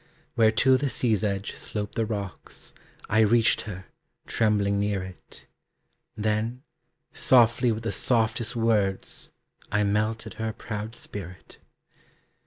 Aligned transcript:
Where 0.33 0.49
to 0.49 0.77
the 0.77 0.89
sea's 0.89 1.23
edge 1.23 1.53
slope 1.53 1.93
the 1.93 2.07
rocks, 2.07 2.73
I 3.07 3.19
reached 3.19 3.61
her, 3.69 3.85
trembling 4.25 4.79
near 4.79 5.03
it. 5.03 5.45
Then, 6.17 6.63
softly 7.13 7.71
with 7.71 7.83
the 7.83 7.91
softest 7.91 8.55
words, 8.55 9.29
I 9.71 9.83
melted 9.83 10.33
her 10.41 10.53
proud 10.53 10.95
spirit. 10.95 11.59